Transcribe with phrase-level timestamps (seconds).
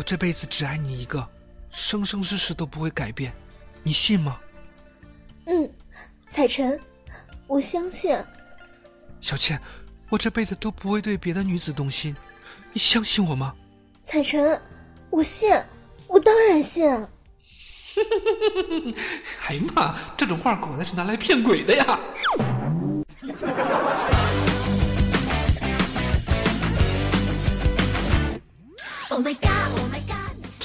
[0.00, 1.28] 我这辈子只爱你一个，
[1.70, 3.30] 生生世世都不会改变，
[3.82, 4.40] 你信吗？
[5.44, 5.70] 嗯，
[6.26, 6.80] 彩晨，
[7.46, 8.16] 我相信。
[9.20, 9.60] 小倩，
[10.08, 12.16] 我这辈子都不会对别的女子动心，
[12.72, 13.54] 你相信我吗？
[14.02, 14.58] 彩晨，
[15.10, 15.54] 我信，
[16.06, 16.88] 我当然信。
[19.48, 22.00] 哎呀妈，这种话果然是拿来骗鬼的呀！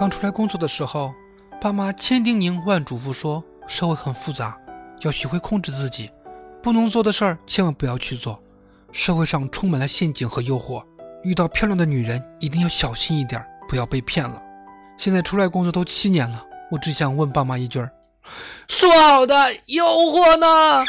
[0.00, 1.12] 刚出来工作的时候，
[1.60, 4.58] 爸妈千叮咛万嘱咐说，社会很复杂，
[5.00, 6.10] 要学会控制自己，
[6.62, 8.42] 不能做的事儿千万不要去做。
[8.92, 10.82] 社会上充满了陷阱和诱惑，
[11.22, 14.40] 遇到漂亮的女人一定要小心一点，不要被骗了。
[14.96, 17.90] 现在出来工作都七年了，我只想问爸妈一句儿：
[18.68, 19.34] 说好的
[19.66, 20.82] 诱惑呢？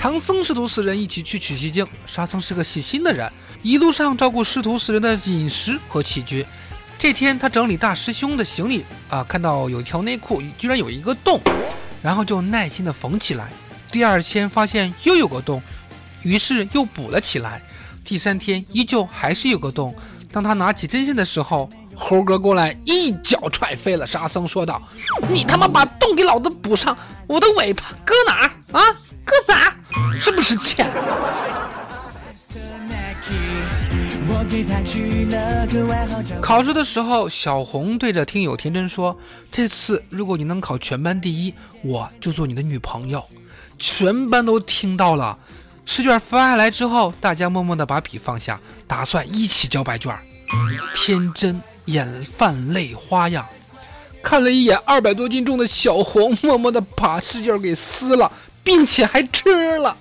[0.00, 1.86] 唐僧师徒四人一起去取西经。
[2.06, 6.42] 沙僧是个细心的人，一路上照顾师徒四人的饮食和起居。
[6.98, 11.38] 这天，他整理大师兄的行李啊，看到有条内裤居然有一个洞，
[12.02, 13.50] 然后就耐心的缝起来。
[13.92, 15.62] 第二天发现又有个洞，
[16.22, 17.60] 于是又补了起来。
[18.02, 19.94] 第三天依旧还是有个洞。
[20.32, 24.80] 当他拿起针线的时候，猴哥过来一脚踹飞了沙僧，说道
[25.28, 26.96] ：“你他妈把洞给老子补上！
[27.26, 28.96] 我的尾巴搁哪儿啊？
[29.26, 29.69] 搁哪？
[30.20, 30.86] 是不是欠？”
[36.40, 39.16] 考试的时候，小红对着听友天真说
[39.50, 43.24] ：“这次如果你能考全班第一，我就做你的女朋友。”
[43.78, 45.38] 全班都听到了。
[45.86, 50.16] 试卷发下来之后，大家默默的把笔放下，打算一起交白卷。
[50.94, 53.48] 天真眼泛泪花呀，
[54.22, 58.30] 看了一眼二百多斤重的小红，默默的把试卷给撕了，
[58.70, 59.96] 并且还吃了。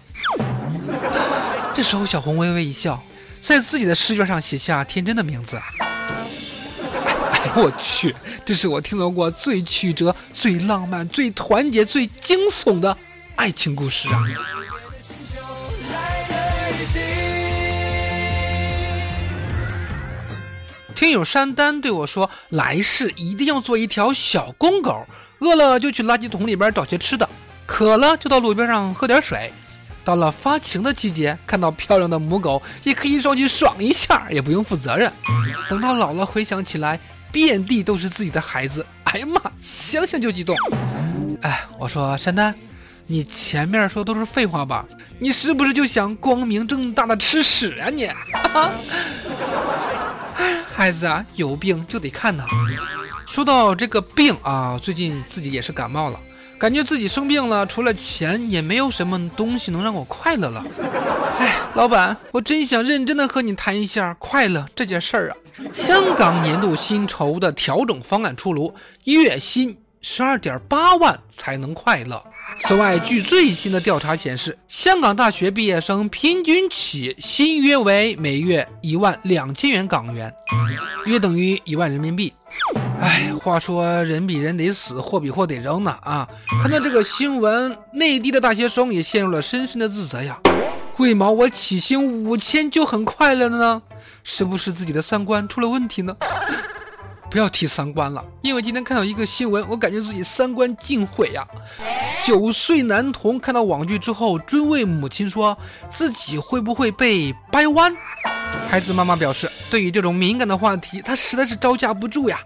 [1.74, 3.02] 这时候，小红微微一笑，
[3.42, 5.60] 在自己的试卷上写下天真的名字。
[7.32, 8.16] 哎，我去，
[8.46, 12.96] 这是我听到过最曲折、最浪漫、最团结、最惊悚的
[13.36, 14.24] 爱情故事啊！
[20.94, 25.08] 听友山丹对我说：“来世一定要做一条小公狗，
[25.40, 27.28] 饿了就去垃圾桶里边找些吃的，
[27.70, 29.54] 渴了就到路边上喝点水。
[30.04, 35.14] 到了发情的季节，看到漂亮的母狗，也可以上去爽一下，也不用负责任。
[35.70, 37.00] 等到老了，回想起来，
[37.32, 40.56] 遍地都是自己的孩子，哎呀妈，想想就激动。
[41.42, 42.56] 哎，我说山丹，
[43.06, 44.84] 你前面说都是废话吧？
[45.20, 48.10] 你是不是就想光明正大的吃屎啊你？”
[50.74, 52.46] 孩子啊，有病就得看呐。
[53.28, 56.20] 说到这个病啊，最近自己也是感冒了，
[56.60, 60.62] 感觉自己生病了，除了钱也没有什么东西能让我快乐了。
[61.40, 65.38] 哎，老板，我真想认真的和你谈一下快乐这件事儿啊。
[65.72, 68.74] 香港年度薪酬的调整方案出炉，
[69.06, 72.22] 月薪十二点八万才能快乐。
[72.62, 80.34] 此外，据最新的调查显示，香港大学毕业生平均起薪约为每月一万两千元港元，
[81.06, 82.34] 约等于一万人民币。
[83.00, 86.28] 哎，话说人比人得死，货比货得扔呢啊！
[86.62, 90.38] 看到这个新闻，内地的大学生也陷入了深深的自责呀。
[90.98, 93.82] 为毛我起薪五千就很快乐了呢？
[94.22, 96.14] 是不是自己的三观出了问题呢？
[97.30, 101.48] 不要提三观了，因为今天看到一个新闻，我感觉自己三观尽毁呀。
[102.26, 105.58] 九岁男童看到网剧之后，追问母亲说
[105.90, 107.96] 自己会不会被掰弯。
[108.68, 112.40] 孩子妈妈表示，对于这种敏感的话题，他实在是招架不住呀，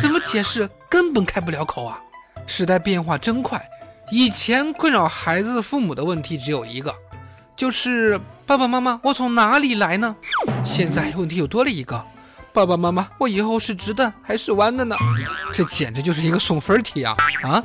[0.00, 2.00] 怎么解释根本开不了口啊。
[2.46, 3.62] 时代变化真快，
[4.10, 6.94] 以前困扰孩子父母的问题只有一个，
[7.56, 10.14] 就是爸爸妈妈，我从哪里来呢？
[10.64, 12.04] 现在问题又多了一个，
[12.54, 14.94] 爸爸妈妈，我以后是直的还是弯的呢？
[15.52, 17.12] 这简直就是一个送分题啊！
[17.42, 17.60] 啊，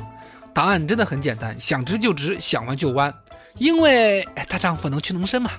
[0.52, 3.14] 答案真的很简单，想直就直，想弯就弯，
[3.56, 5.52] 因为大丈夫能屈能伸嘛。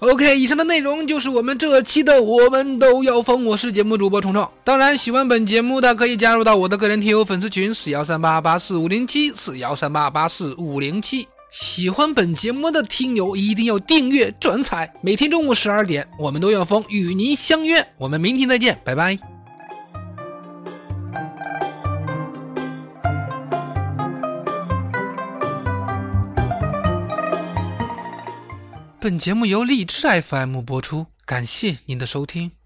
[0.00, 4.50] OK，以上的内容就是我们这期的《我们都要疯》，我是节目主播虫虫。
[4.64, 11.28] 当然，喜欢本节目的可以加入到我的个人听友粉丝群四幺三八八四五零七四幺三八八四五零七。
[11.50, 17.86] 喜欢本节目的听友一定要订阅转采，每天中午十二点，我们都要疯与您相约。
[17.96, 19.18] 我们明天再见，拜拜。
[29.00, 32.57] 本节目由荔枝 FM 播出，感谢您的收听。